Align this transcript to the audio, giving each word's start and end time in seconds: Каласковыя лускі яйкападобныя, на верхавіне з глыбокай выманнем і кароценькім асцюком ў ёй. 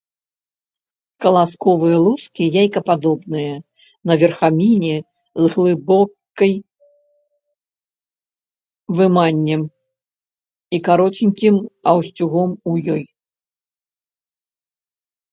Каласковыя 1.23 1.97
лускі 2.05 2.43
яйкападобныя, 2.61 3.53
на 4.11 4.17
верхавіне 4.23 4.93
з 5.01 5.51
глыбокай 5.57 6.53
выманнем 9.01 9.61
і 10.79 10.83
кароценькім 10.89 11.55
асцюком 11.95 12.49
ў 12.69 12.73
ёй. 12.97 13.03